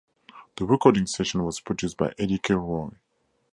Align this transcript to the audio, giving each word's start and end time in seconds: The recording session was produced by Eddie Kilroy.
The 0.55 0.65
recording 0.65 1.05
session 1.05 1.43
was 1.43 1.59
produced 1.59 1.95
by 1.97 2.11
Eddie 2.17 2.39
Kilroy. 2.39 2.89